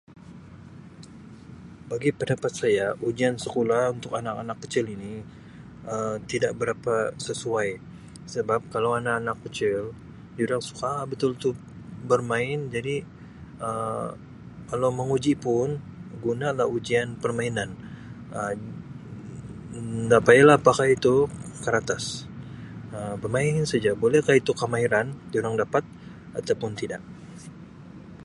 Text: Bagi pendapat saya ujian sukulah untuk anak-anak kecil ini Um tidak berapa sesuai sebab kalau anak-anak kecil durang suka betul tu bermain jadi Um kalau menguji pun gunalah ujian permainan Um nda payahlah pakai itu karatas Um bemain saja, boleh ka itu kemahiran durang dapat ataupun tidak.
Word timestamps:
Bagi 1.91 2.09
pendapat 2.19 2.51
saya 2.59 2.85
ujian 3.09 3.35
sukulah 3.43 3.83
untuk 3.95 4.11
anak-anak 4.19 4.57
kecil 4.65 4.85
ini 4.95 5.13
Um 5.93 6.15
tidak 6.31 6.51
berapa 6.61 6.95
sesuai 7.27 7.69
sebab 8.33 8.59
kalau 8.73 8.91
anak-anak 9.01 9.37
kecil 9.45 9.77
durang 10.37 10.63
suka 10.69 10.91
betul 11.11 11.31
tu 11.43 11.49
bermain 12.11 12.59
jadi 12.75 12.95
Um 13.67 14.09
kalau 14.71 14.89
menguji 14.99 15.33
pun 15.45 15.67
gunalah 16.25 16.67
ujian 16.77 17.07
permainan 17.23 17.69
Um 18.39 18.57
nda 20.09 20.17
payahlah 20.27 20.57
pakai 20.67 20.89
itu 20.97 21.15
karatas 21.63 22.05
Um 22.95 23.13
bemain 23.23 23.57
saja, 23.71 23.91
boleh 24.03 24.19
ka 24.25 24.31
itu 24.41 24.49
kemahiran 24.61 25.07
durang 25.33 25.53
dapat 25.63 25.83
ataupun 26.39 26.71
tidak. 26.81 27.01